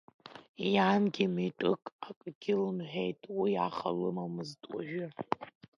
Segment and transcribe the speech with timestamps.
[0.73, 5.07] Иангьы митәык акгьы лымҳәеит, уи аха лымамызт уажәы…